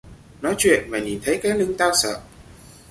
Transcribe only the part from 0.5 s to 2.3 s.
chuyện mà nhìn thấy cái lưng tao sợ